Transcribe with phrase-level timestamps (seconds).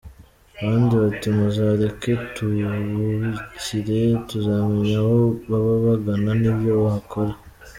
[0.61, 5.17] "Abandi bati "Muzareke tububikire tuzamenya aho
[5.49, 7.33] baba bagana n’ibyo bahakora.